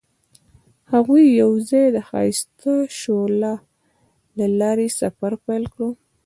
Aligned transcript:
هغوی 0.91 1.23
یوځای 1.41 1.85
د 1.95 1.97
ښایسته 2.09 2.73
شعله 2.99 3.53
له 4.37 4.45
لارې 4.59 4.87
سفر 4.99 5.31
پیل 5.45 5.63
کړ. 5.75 5.89